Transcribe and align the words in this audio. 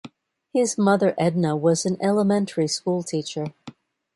His 0.51 0.79
mother 0.79 1.13
Edna 1.15 1.55
was 1.55 1.85
an 1.85 1.95
elementary 2.01 2.67
school 2.67 3.03
teacher. 3.03 3.53